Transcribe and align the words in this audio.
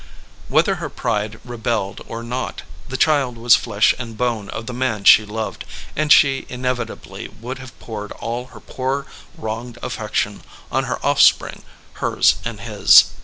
"ViHiether 0.49 0.77
her 0.77 0.89
pride 0.89 1.39
rebelled 1.45 2.01
or 2.07 2.23
not, 2.23 2.63
the 2.89 2.97
child 2.97 3.37
was 3.37 3.55
flesh 3.55 3.93
and 3.99 4.17
bone 4.17 4.49
of 4.49 4.65
the 4.65 4.73
man 4.73 5.03
she 5.03 5.23
loved, 5.25 5.63
and 5.95 6.11
she 6.11 6.47
inevitably 6.49 7.27
would 7.39 7.59
have 7.59 7.77
poured 7.79 8.11
all 8.13 8.47
her 8.47 8.59
poor 8.59 9.05
wronged 9.37 9.77
affection 9.83 10.41
on 10.71 10.85
her 10.85 10.97
offspring— 11.05 11.61
^hers 11.97 12.37
and 12.43 12.61
his. 12.61 13.11